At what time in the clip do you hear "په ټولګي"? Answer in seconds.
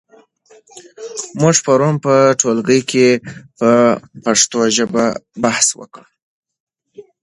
2.05-2.81